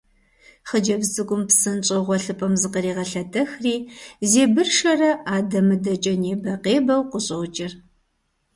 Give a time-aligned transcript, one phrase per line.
[0.69, 3.75] Хъыджэбз цӏыкӏум псынщӏэу гъуэлъыпӏэм зыкърегъэлъэтэхри,
[4.31, 7.71] зебыршэрэ адэ-мыдэкӏэ небэ-къебэу къыщӏокӏыр.